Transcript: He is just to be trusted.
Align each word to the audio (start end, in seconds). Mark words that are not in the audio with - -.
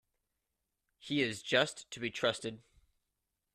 He 0.97 1.21
is 1.21 1.43
just 1.43 1.91
to 1.91 1.99
be 1.99 2.09
trusted. 2.09 2.63